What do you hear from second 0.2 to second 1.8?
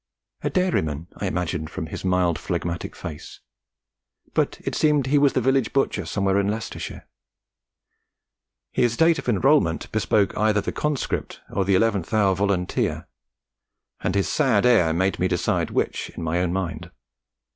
A dairyman, I imagined